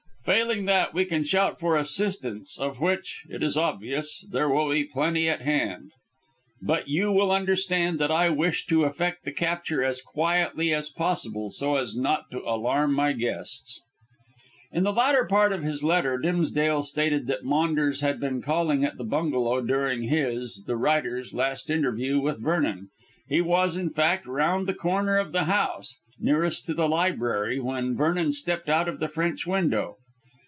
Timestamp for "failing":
0.23-0.65